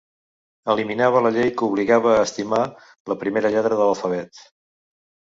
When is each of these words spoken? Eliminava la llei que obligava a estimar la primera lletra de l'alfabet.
Eliminava 0.73 1.19
la 1.25 1.31
llei 1.35 1.51
que 1.59 1.67
obligava 1.67 2.13
a 2.13 2.23
estimar 2.29 2.61
la 3.11 3.17
primera 3.25 3.51
lletra 3.57 3.77
de 3.83 3.91
l'alfabet. 3.91 4.41